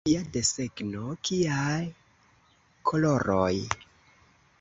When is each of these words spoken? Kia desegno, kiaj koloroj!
Kia 0.09 0.21
desegno, 0.35 1.01
kiaj 1.27 1.75
koloroj! 2.91 3.53